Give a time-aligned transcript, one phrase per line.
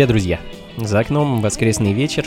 [0.00, 0.40] Привет, друзья!
[0.78, 2.24] За окном воскресный вечер,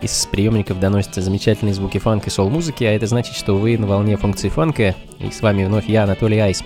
[0.00, 4.16] из приемников доносятся замечательные звуки фанка и сол-музыки, а это значит, что вы на волне
[4.16, 6.62] функции фанка, и с вами вновь я, Анатолий Айс.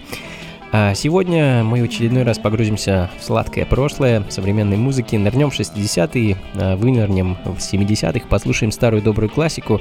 [0.71, 6.77] А сегодня мы очередной раз погрузимся в сладкое прошлое современной музыки, нырнем в 60-е, а,
[6.77, 9.81] вынырнем в 70-х, послушаем старую добрую классику,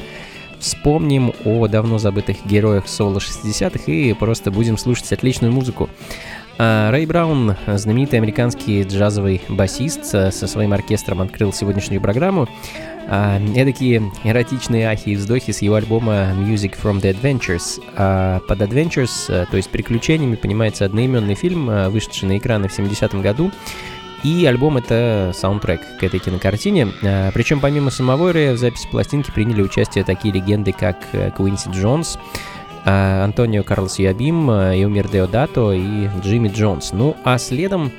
[0.61, 5.89] вспомним о давно забытых героях соло 60-х и просто будем слушать отличную музыку.
[6.63, 12.47] А, Рэй Браун, знаменитый американский джазовый басист, э, со своим оркестром открыл сегодняшнюю программу.
[13.09, 17.81] А, эдакие эротичные ахи и вздохи с его альбома Music from the Adventures.
[17.97, 22.73] А под Adventures, э, то есть приключениями, понимается одноименный фильм, э, вышедший на экраны в
[22.73, 23.51] 70-м году.
[24.23, 26.89] И альбом это саундтрек к этой кинокартине.
[27.33, 30.97] Причем помимо самого Рэя в записи пластинки приняли участие такие легенды, как
[31.35, 32.19] Куинси Джонс,
[32.85, 36.91] Антонио Карлос Ябим, Юмир Деодато и Джимми Джонс.
[36.93, 37.91] Ну а следом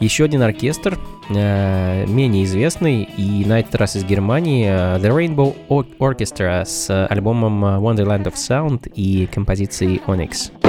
[0.00, 0.98] еще один оркестр,
[1.28, 5.54] э, менее известный, и на этот раз из Германии, э, The Rainbow
[5.98, 10.59] Orchestra с альбомом Wonderland of Sound и композицией Onyx.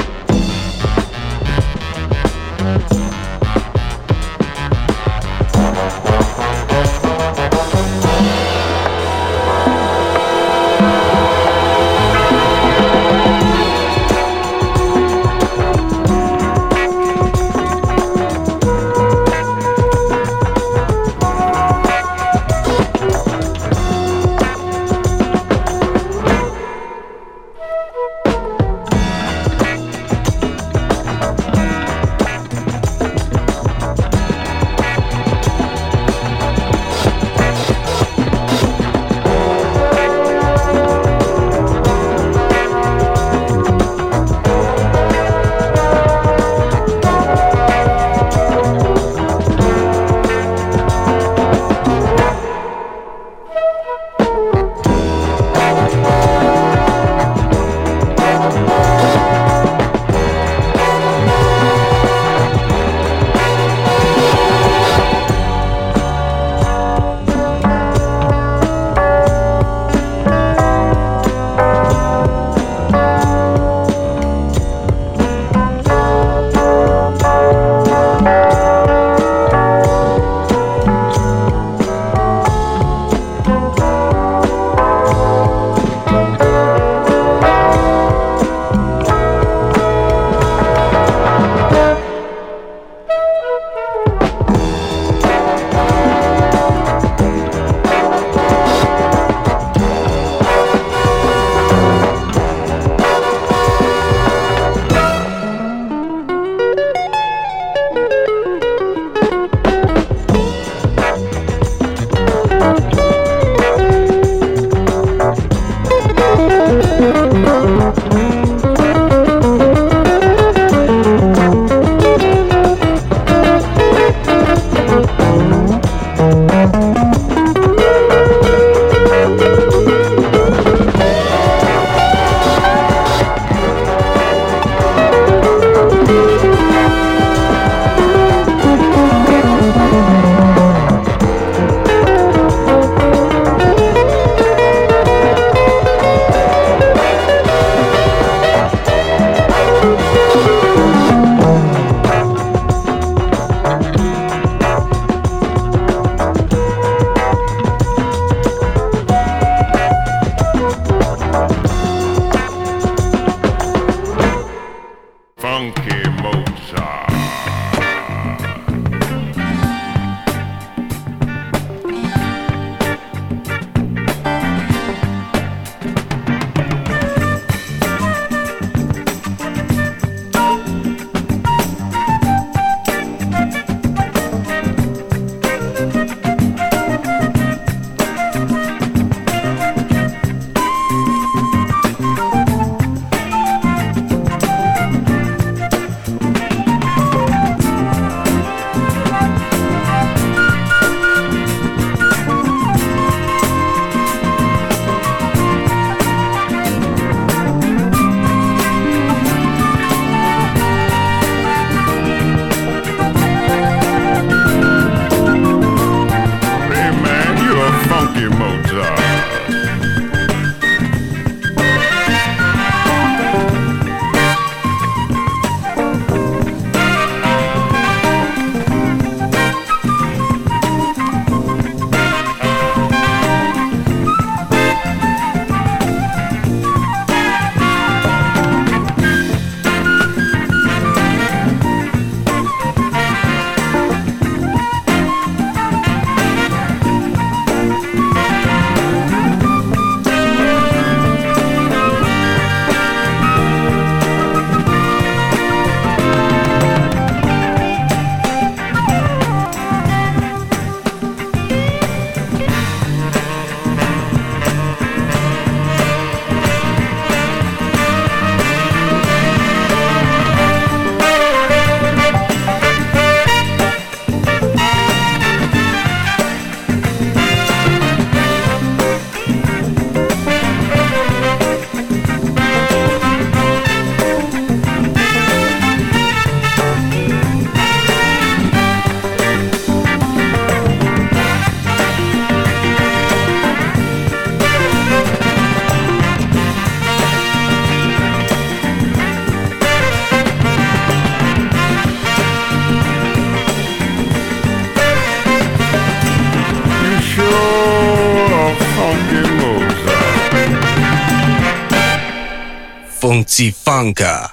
[313.41, 314.29] Funky Funka.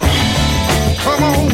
[1.03, 1.49] Come on.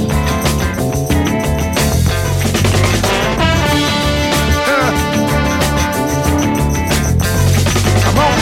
[8.03, 8.39] Come on.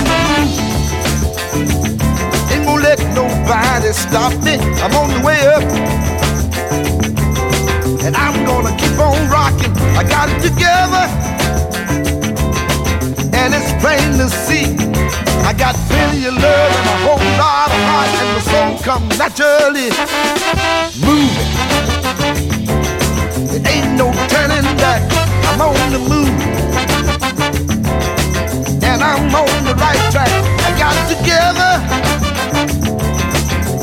[2.51, 4.57] Ain't gonna let nobody stop me.
[4.81, 5.63] I'm on the way up.
[8.03, 9.73] And I'm gonna keep on rocking.
[9.95, 11.07] I got it together.
[13.37, 14.92] And it's plain to see.
[15.45, 19.05] I got plenty of love and a whole lot of heart, and the soul come
[19.19, 19.91] naturally
[21.03, 21.51] moving.
[23.51, 25.03] There ain't no turning back.
[25.51, 26.33] I'm on the move,
[28.83, 30.31] and I'm on the right track.
[30.65, 31.73] I got together,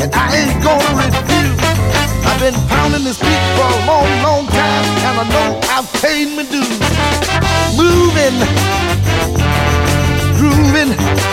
[0.01, 1.59] and I ain't gonna refuse.
[2.25, 6.33] I've been pounding this beat for a long, long time, and I know I've paid
[6.35, 6.79] my dues.
[7.77, 8.37] Moving,
[10.39, 11.28] grooving.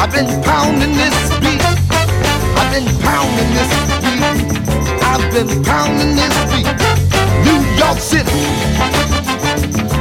[0.00, 1.60] I've been pounding this beat.
[2.56, 4.22] I've been pounding this beat.
[5.02, 6.68] I've been pounding this beat.
[7.44, 8.30] New York City.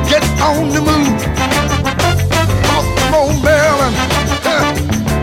[0.08, 1.18] Get on the move.
[2.68, 3.98] Baltimore, Maryland.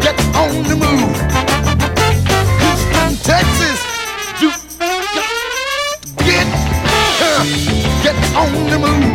[0.02, 1.14] Get on the move.
[2.60, 3.80] Houston, Texas.
[4.40, 4.50] Do
[6.24, 6.48] get
[8.02, 9.13] get on the move.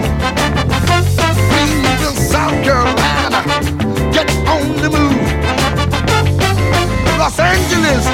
[7.51, 8.05] Angeles,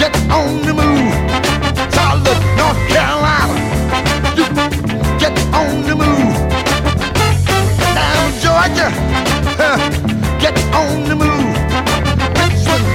[0.00, 1.14] get on the move.
[1.94, 3.54] Charlotte, North Carolina,
[4.36, 4.46] you
[5.22, 6.34] get on the move.
[7.94, 8.88] Down Georgia,
[9.62, 9.78] uh,
[10.40, 11.54] get on the move.
[12.40, 12.86] Richmond,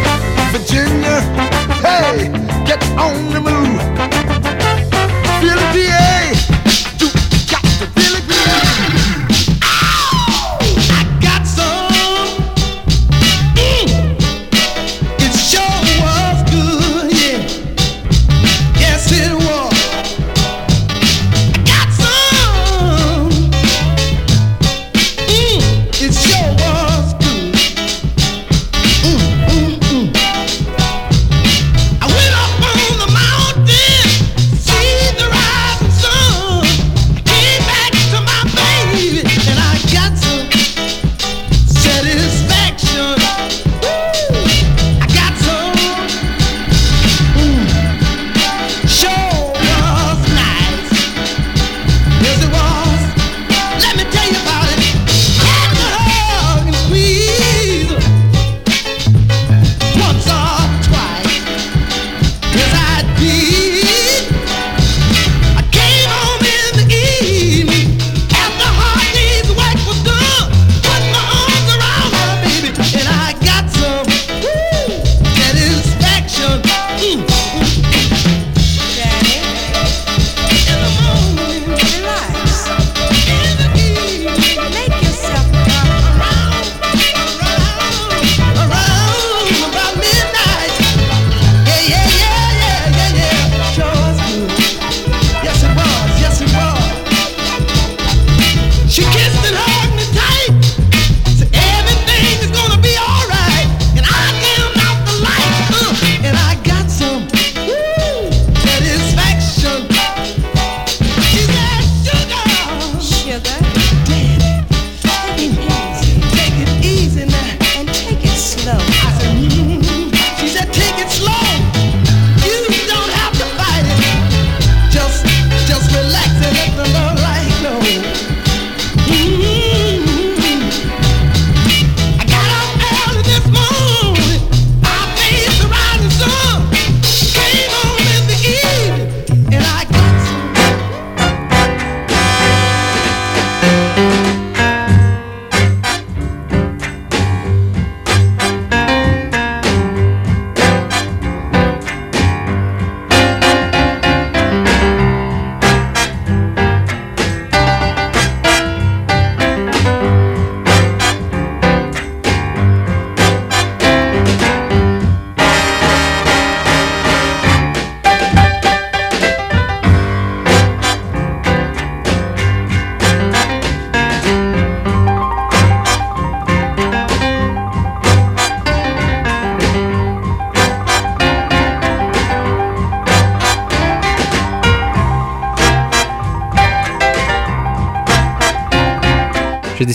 [0.52, 1.22] Virginia,
[1.88, 2.28] hey,
[2.66, 3.95] get on the move.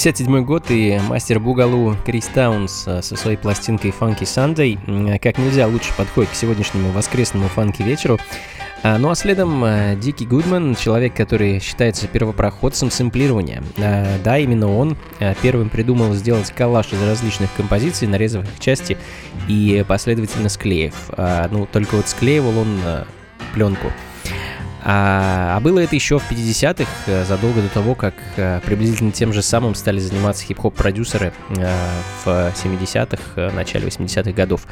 [0.00, 5.66] 67 год и мастер Бугалу Крис Таунс э, со своей пластинкой Funky Sunday как нельзя
[5.66, 8.18] лучше подходит к сегодняшнему воскресному фанки вечеру.
[8.82, 13.62] А, ну а следом э, Дики Гудман, человек, который считается первопроходцем сэмплирования.
[13.76, 18.96] А, да, именно он э, первым придумал сделать коллаж из различных композиций, нарезав их части
[19.48, 20.94] и последовательно склеив.
[21.10, 22.80] А, ну, только вот склеивал он
[23.52, 23.92] пленку.
[24.82, 29.32] А, а было это еще в 50-х, э, задолго до того, как а, приблизительно тем
[29.32, 31.76] же самым стали заниматься хип-хоп-продюсеры а,
[32.24, 34.62] в 70-х, начале 80-х годов.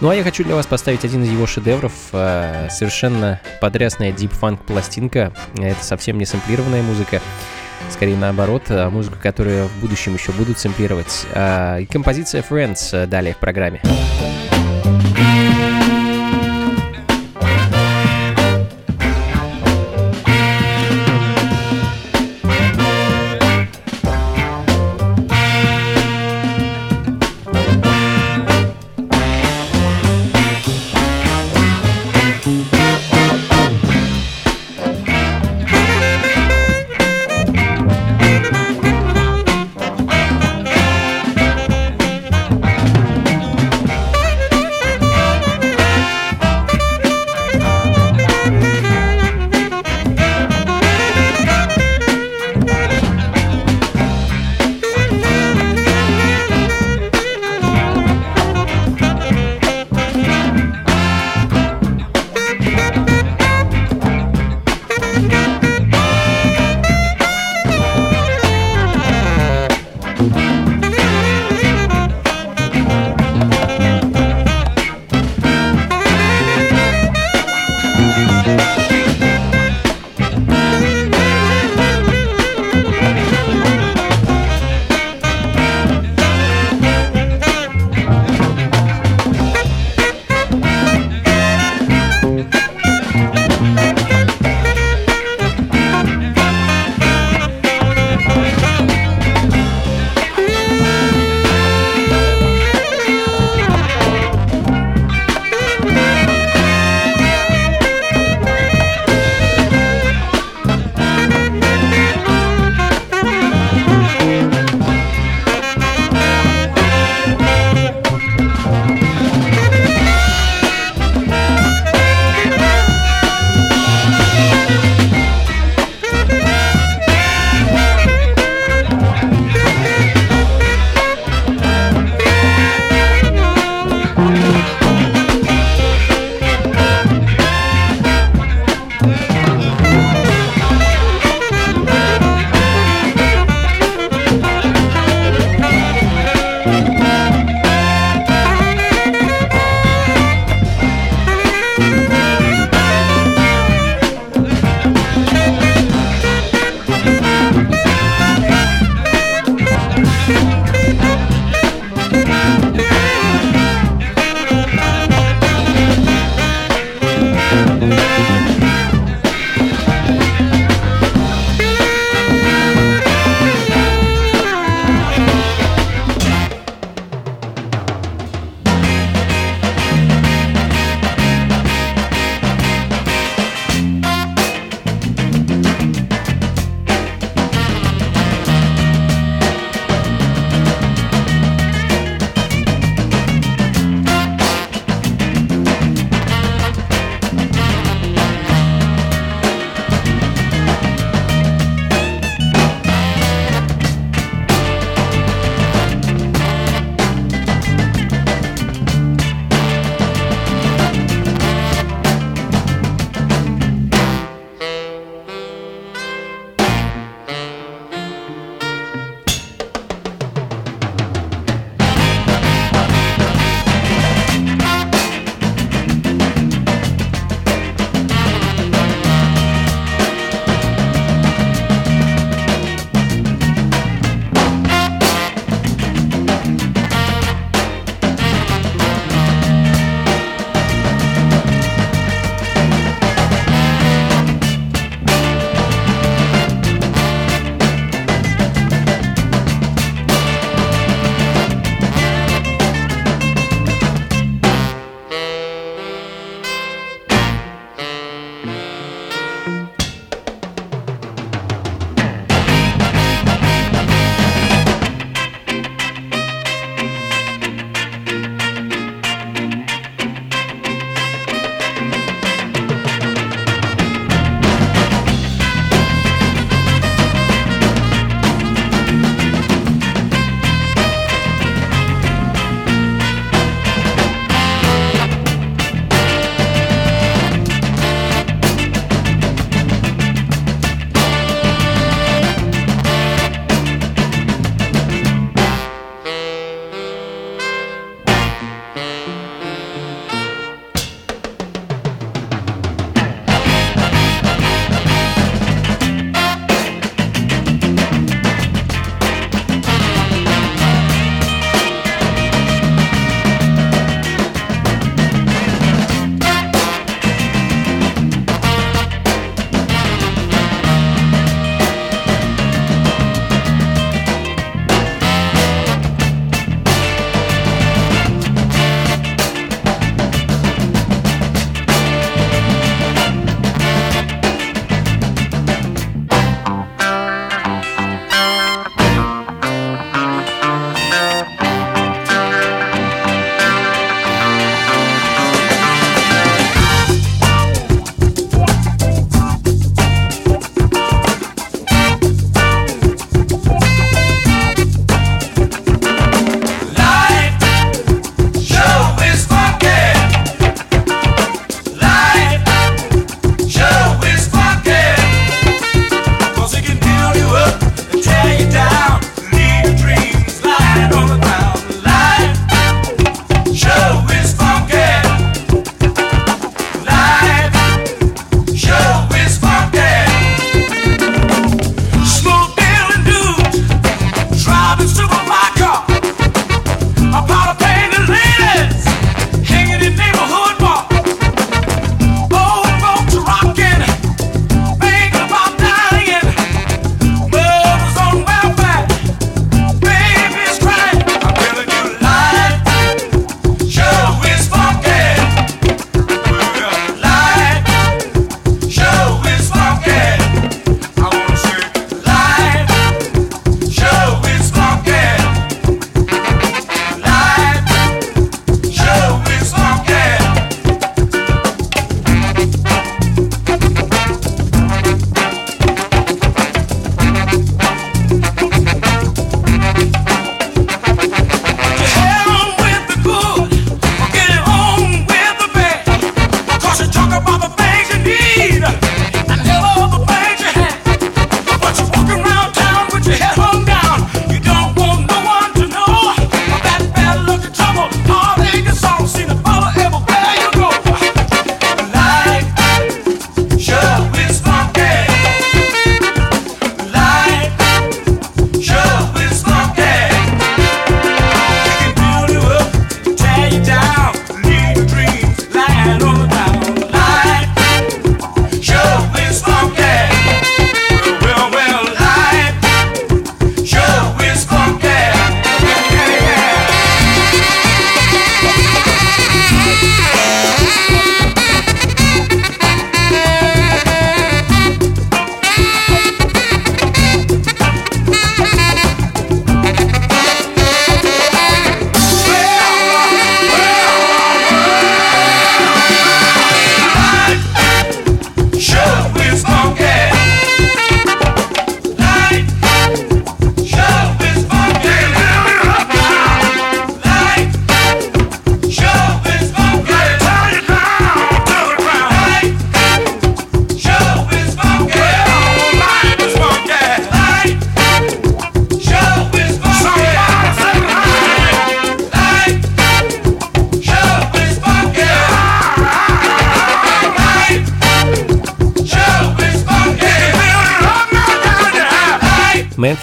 [0.00, 5.32] Ну а я хочу для вас поставить один из его шедевров, совершенно подрясная дип-фанк пластинка.
[5.58, 7.20] Это совсем не сэмплированная музыка,
[7.90, 11.26] скорее наоборот, а музыка, которую в будущем еще будут сэмплировать.
[11.32, 13.80] А, и композиция Friends далее в программе.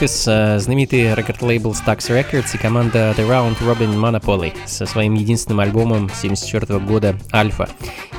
[0.03, 5.61] Мемфис, э, знаменитый рекорд-лейбл Stax Records и команда The Round Robin Monopoly со своим единственным
[5.61, 7.69] альбомом 1974 года «Альфа».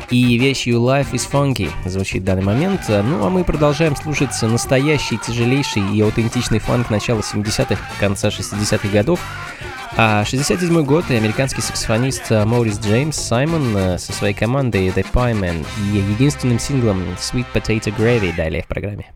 [0.09, 2.89] И вещь You Life is Funky звучит в данный момент.
[2.89, 9.21] Ну а мы продолжаем слушать настоящий, тяжелейший и аутентичный фанк начала 70-х, конца 60-х годов.
[9.99, 15.67] А 67 год и американский саксофонист Морис Джеймс Саймон э, со своей командой The Piemen
[15.83, 19.13] и единственным синглом Sweet Potato Gravy далее в программе.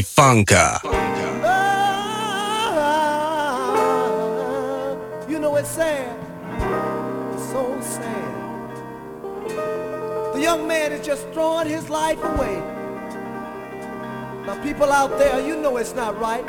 [0.00, 0.80] Funka.
[1.44, 1.68] Ah,
[5.28, 6.16] you know it's sad.
[7.34, 8.32] It's so sad.
[10.34, 12.62] The young man is just throwing his life away.
[14.46, 16.46] Now people out there, you know it's not right.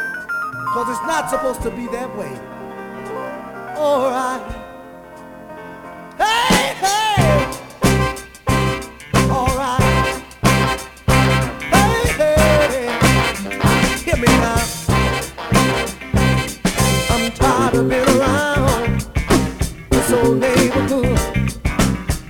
[0.73, 2.31] Cause it's not supposed to be that way.
[3.77, 4.41] Alright.
[4.51, 4.52] Hey,
[20.35, 21.17] neighborhood.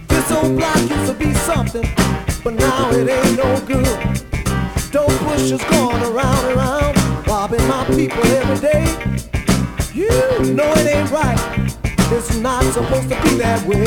[0.08, 1.88] This old block used to be something,
[2.44, 3.86] but now it ain't no good.
[4.92, 8.86] Dope pushers going around and around, robbing my people every day.
[9.94, 10.10] You
[10.54, 11.40] know it ain't right.
[12.12, 13.86] It's not supposed to be that way.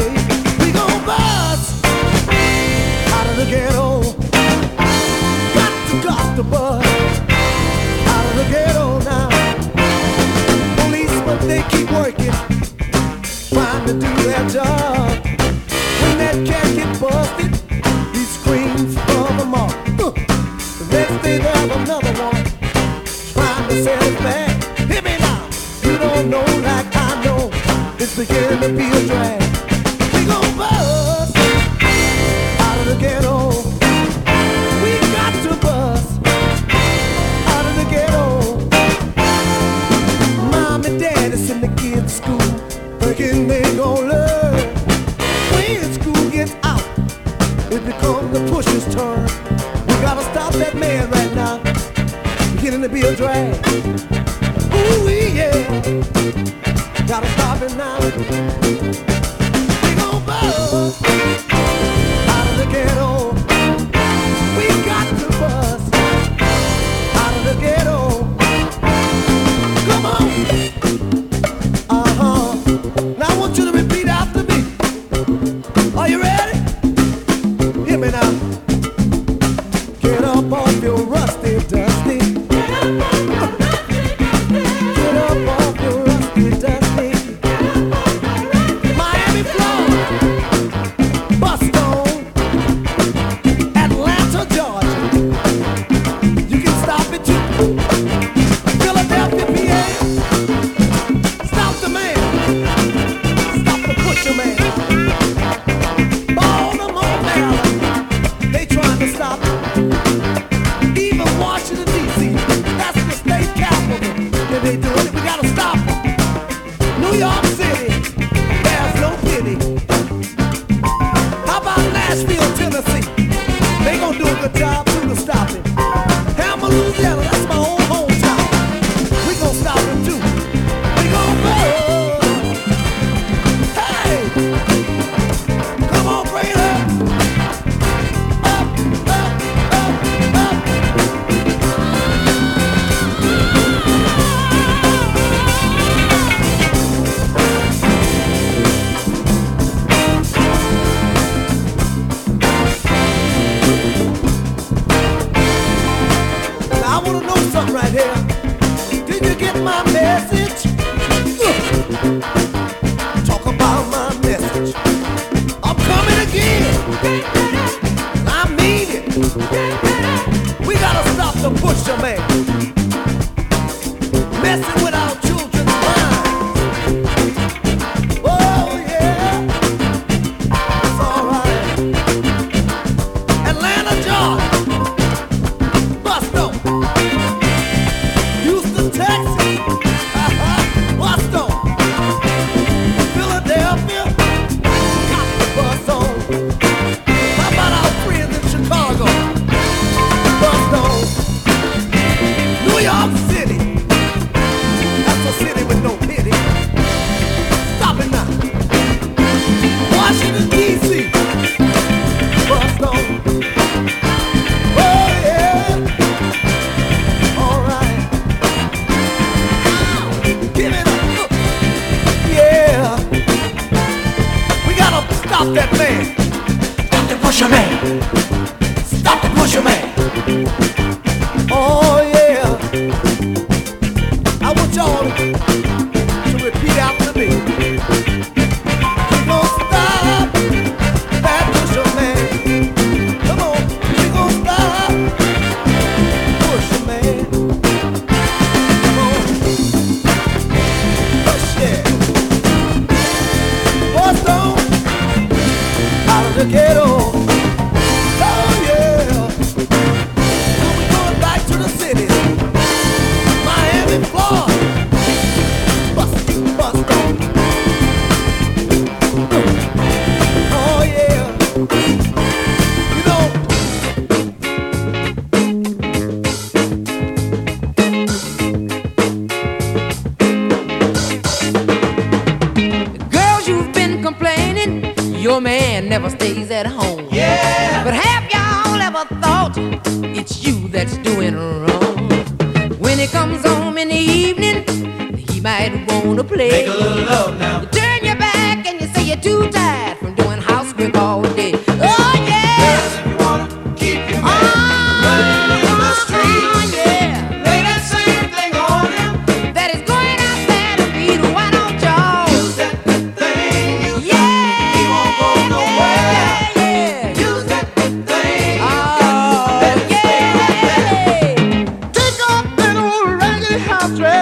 [0.65, 1.85] We gon' bust
[3.15, 4.03] out of the ghetto.
[5.55, 7.36] Got to got the bus.
[13.87, 15.25] to do their job.
[16.01, 17.55] When that cat busted,
[18.15, 19.17] he screams the
[21.23, 22.45] they have another one
[23.33, 24.55] trying to sell back.
[24.89, 25.49] Me now.
[25.83, 27.51] You don't know like I know.
[27.99, 29.16] It's beginning to be a
[48.57, 49.23] push his turn.
[49.87, 51.59] We gotta stop that man right now.
[52.55, 53.55] Beginning to be a drag.
[54.73, 55.53] Ooh, yeah.
[57.07, 59.06] Gotta stop it now.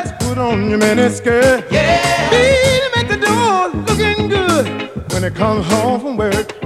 [0.05, 1.71] Let's put on your miniskirt.
[1.71, 2.29] Yeah.
[2.31, 5.12] Beat him at the door, looking good.
[5.12, 6.63] When he comes home from work,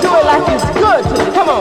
[0.00, 1.04] Do it like it's good.
[1.34, 1.53] Come on.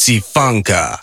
[0.00, 0.98] Funka.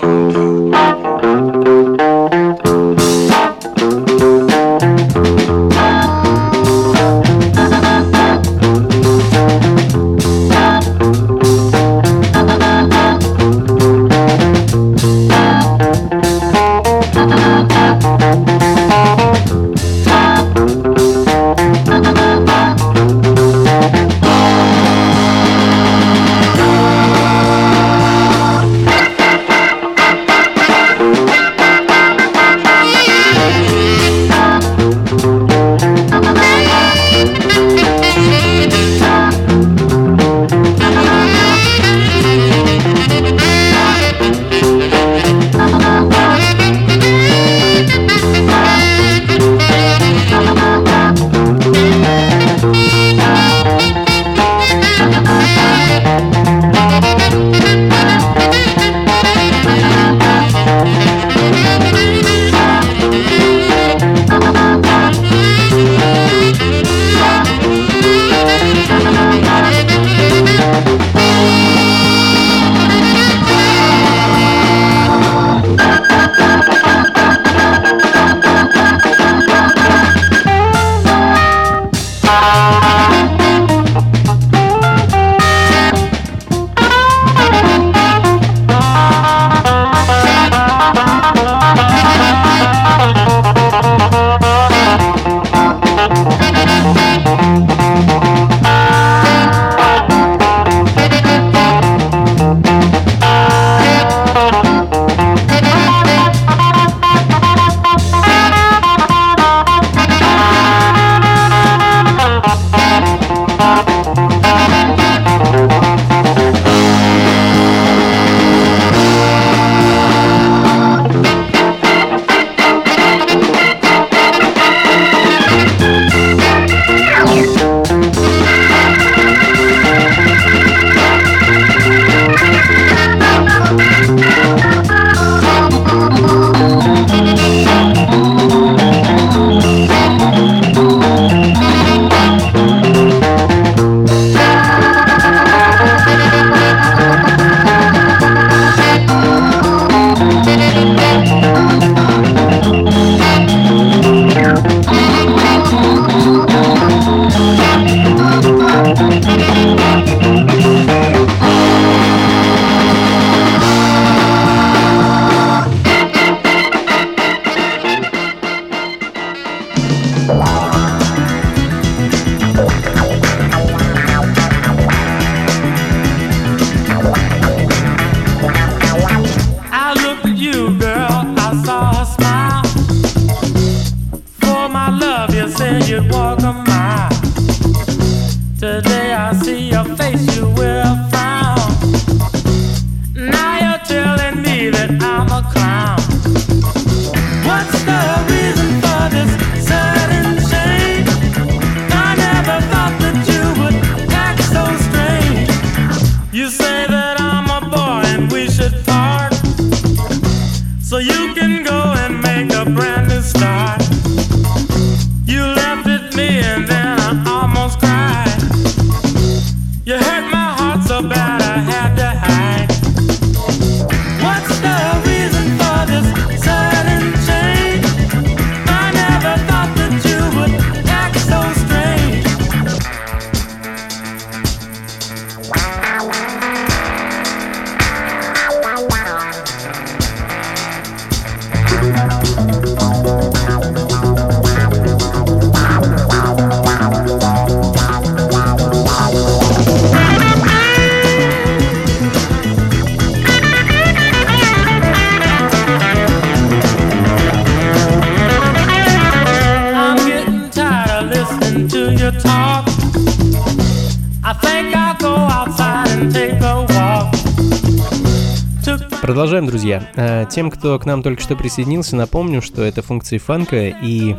[269.28, 269.84] Продолжаем, друзья.
[269.98, 274.16] Э, Тем, кто к нам только что присоединился, напомню, что это функции фанка, и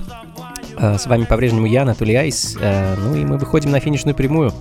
[0.76, 2.58] э, с вами по-прежнему я, Анатолий Айс.
[2.60, 4.52] Э, Ну и мы выходим на финишную прямую.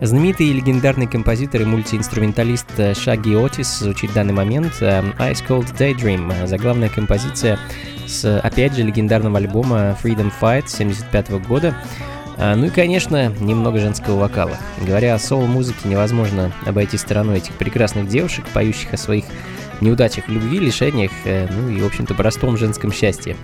[0.00, 2.66] Знаменитый и легендарный композитор и мультиинструменталист
[3.00, 7.60] Шаги Отис звучит в данный момент Ice Cold Daydream, заглавная композиция
[8.08, 11.72] с, опять же, легендарного альбома Freedom Fight 75 года.
[12.36, 14.58] Ну и, конечно, немного женского вокала.
[14.84, 19.26] Говоря о соул-музыке, невозможно обойти стороной этих прекрасных девушек, поющих о своих
[19.80, 23.36] неудачах в любви, лишениях, э, ну и, в общем-то, простом женском счастье.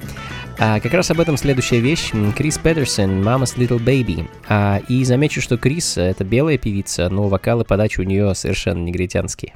[0.58, 2.12] А как раз об этом следующая вещь.
[2.36, 4.28] Крис Петерсон, Mama's Little Baby.
[4.48, 8.84] А, и замечу, что Крис— это белая певица, но вокал и подача у нее совершенно
[8.84, 9.54] негритянские.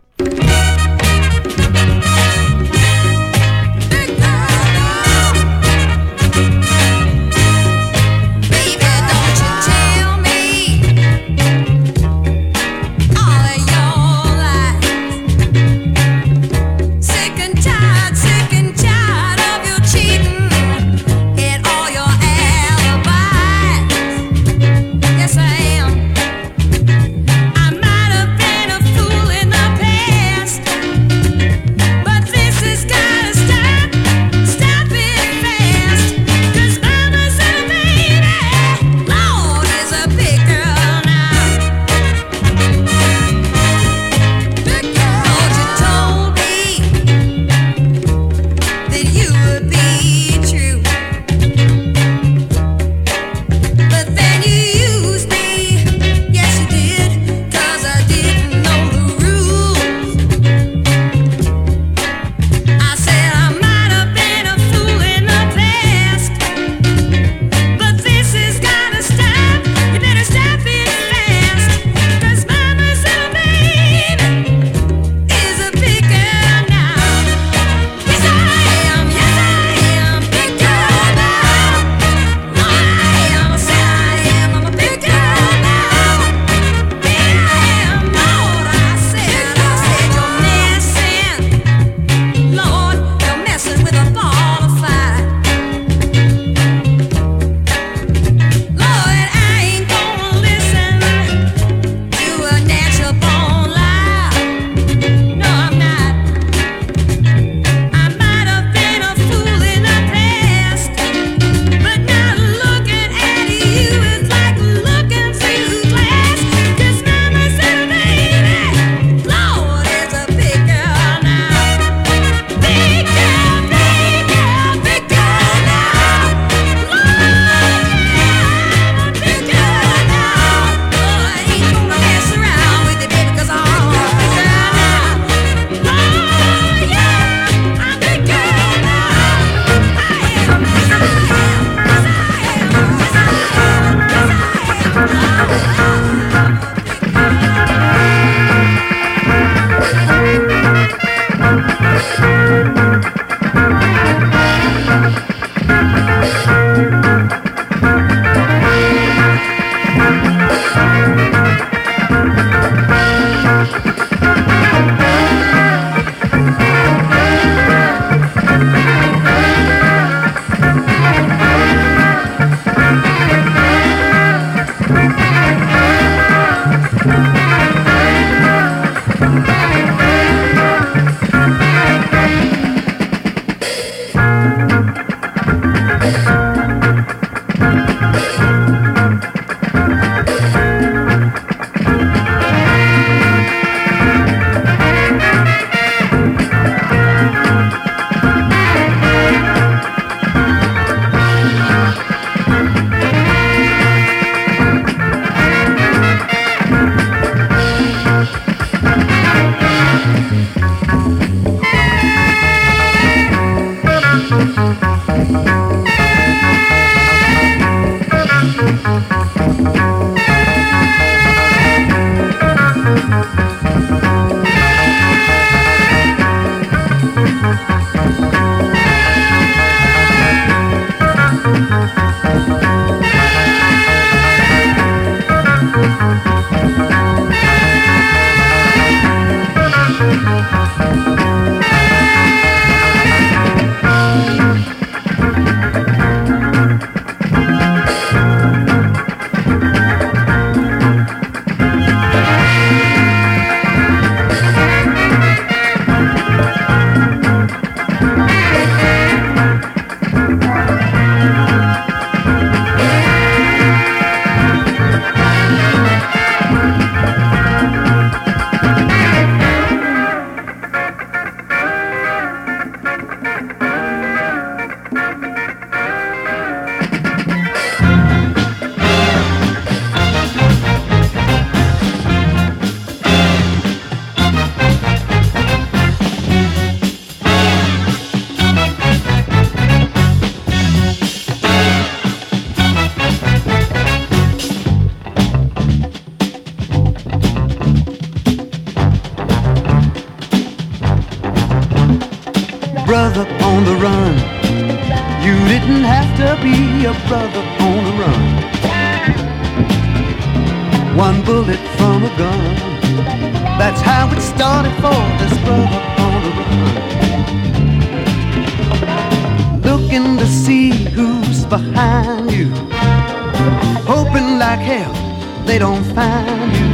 [325.55, 326.67] They don't find you.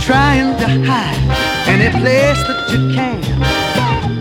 [0.00, 1.20] Trying to hide
[1.68, 3.20] any place that you can.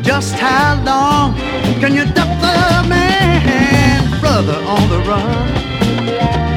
[0.04, 1.36] Just how long
[1.80, 4.20] can you duck the man?
[4.20, 5.48] Brother on the run.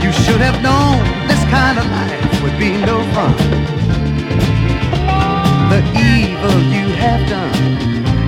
[0.03, 0.99] You should have known
[1.29, 3.37] this kind of life would be no fun.
[5.71, 7.57] The evil you have done.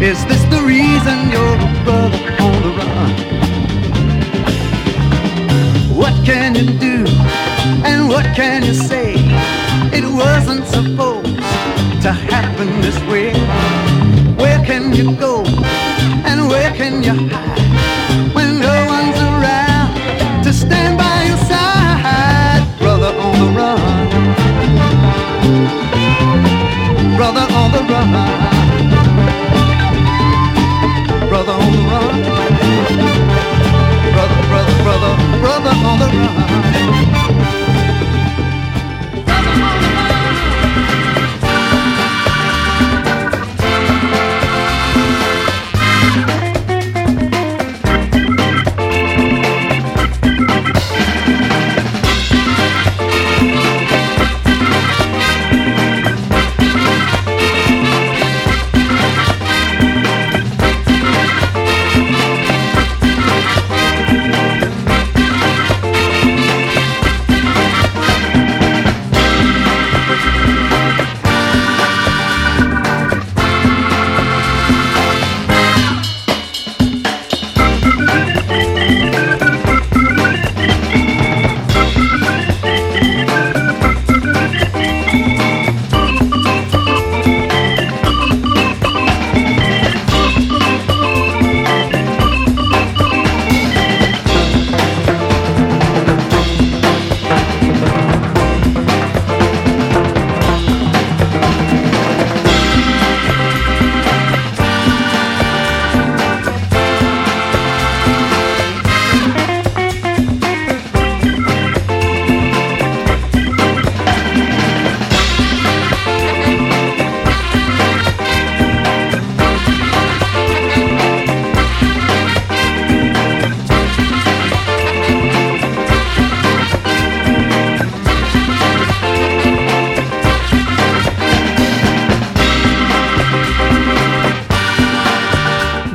[0.01, 3.11] Is this the reason you're a brother on the run?
[6.01, 7.45] What can you do?
[7.84, 9.14] And what can you say?
[9.92, 11.36] It wasn't supposed
[12.02, 13.32] to happen this way.
[14.36, 15.44] Where can you go?
[16.30, 18.34] And where can you hide?
[18.34, 22.62] When no one's around to stand by your side.
[22.78, 23.80] Brother on the run.
[27.16, 28.10] Brother on the run.
[31.28, 32.14] Brother on the run.
[34.14, 36.65] Brother, brother, brother, brother on the run.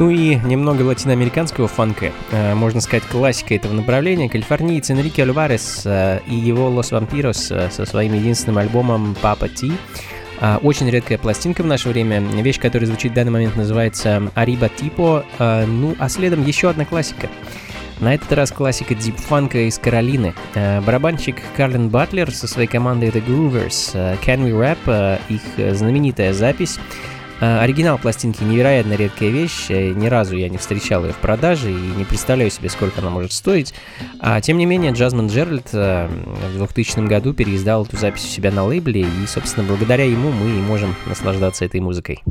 [0.02, 2.12] Ну и немного латиноамериканского фанка.
[2.32, 4.30] Э, Можно сказать, классика этого направления.
[4.30, 9.72] Калифорниец Энрике Альварес э, и его Лос Вампирос э, со своим единственным альбомом Папа Ти.
[10.64, 12.20] Очень редкая пластинка в наше время.
[12.20, 15.24] Вещь, которая звучит в данный момент, называется Ариба Типо.
[15.38, 17.30] Ну, а следом еще одна классика.
[17.99, 20.34] На этот раз классика дипфанка из Каролины.
[20.56, 24.18] Барабанщик Карлин Батлер со своей командой The Groovers.
[24.26, 26.80] Can We Rap, их знаменитая запись.
[27.42, 31.72] Э, Оригинал пластинки невероятно редкая вещь, э, ни разу я не встречал ее в продаже
[31.72, 33.74] и не представляю себе, сколько она может стоить.
[34.20, 38.52] А, тем не менее, Джазман Джеральд э, в 2000 году переиздал эту запись у себя
[38.52, 42.22] на лейбле, и, собственно, благодаря ему мы и можем наслаждаться этой музыкой.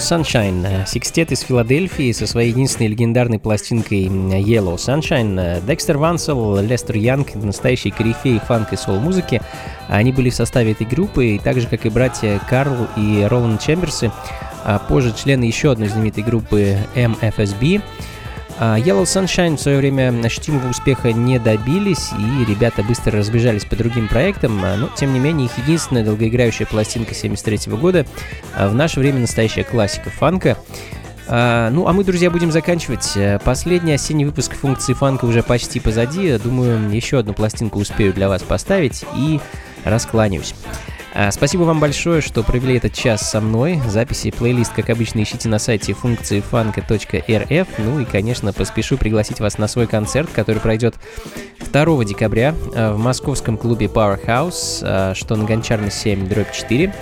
[0.00, 0.66] Sunshine.
[0.66, 5.38] э, Секстет из Филадельфии со своей единственной легендарной пластинкой Yellow Sunshine.
[5.38, 9.40] Э, Декстер Вансел, Лестер Янг, настоящие корифеи фанк и сол-музыки.
[9.88, 13.60] Они были в составе этой группы, и так же, как и братья Карл и Роланд
[13.60, 14.10] Чемберсы,
[14.64, 17.82] а позже члены еще одной знаменитой группы MFSB.
[18.62, 23.74] А, Yellow Sunshine в свое время ощутимого успеха не добились, и ребята быстро разбежались по
[23.74, 28.04] другим проектам, а, но тем не менее их единственная долгоиграющая пластинка 73 года
[28.54, 30.58] а, в наше время настоящая классика фанка.
[31.26, 33.16] Ну, а мы, друзья, будем заканчивать.
[33.44, 36.36] Последний осенний выпуск функции фанка уже почти позади.
[36.38, 39.38] Думаю, еще одну пластинку успею для вас поставить и
[39.84, 40.56] раскланяюсь.
[41.12, 43.80] А, Спасибо вам большое, что провели этот час со мной.
[43.86, 47.68] Записи и плейлист, как обычно, ищите на сайте функции фанка.рф.
[47.78, 50.94] Ну и, конечно, поспешу пригласить вас на свой концерт, который пройдет
[51.72, 56.94] 2 декабря э, в московском клубе Powerhouse, э, что на Гончарной 7, дробь 4.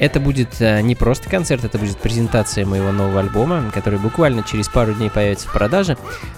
[0.00, 4.68] Это будет э, не просто концерт, это будет презентация моего нового альбома, который буквально через
[4.68, 5.96] пару дней появится в продаже.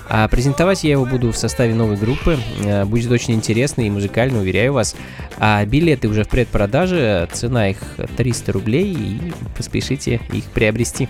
[0.08, 2.38] А презентовать я его буду в составе новой группы.
[2.64, 4.96] Э, Будет очень интересно и музыкально, уверяю вас.
[5.38, 7.78] А билеты уже в предпродаже, цена их
[8.16, 11.08] 300 рублей, и поспешите их приобрести.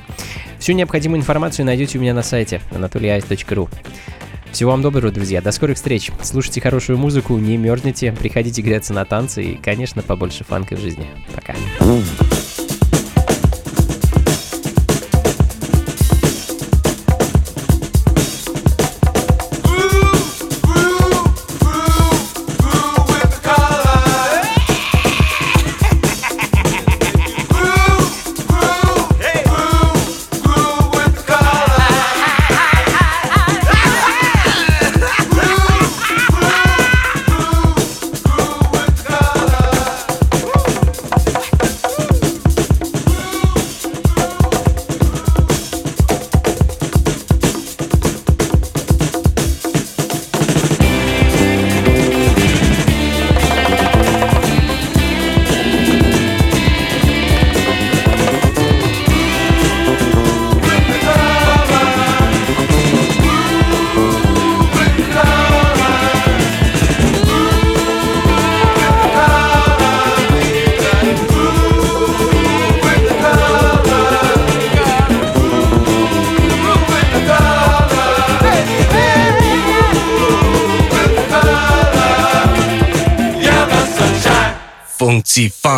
[0.59, 3.69] Всю необходимую информацию найдете у меня на сайте anatolyice.ru.
[4.53, 5.41] Всего вам доброго, друзья.
[5.41, 6.11] До скорых встреч.
[6.23, 11.07] Слушайте хорошую музыку, не мерзните, приходите греться на танцы и, конечно, побольше фанка в жизни.
[11.35, 11.55] Пока.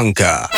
[0.03, 0.52] Lanka.